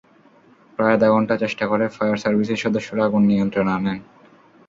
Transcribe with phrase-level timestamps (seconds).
[0.79, 3.97] প্রায় আধা ঘণ্টা চেষ্টা করে ফায়ার সার্ভিসের সদস্যরা আগুন নিয়ন্ত্রণে আনেন।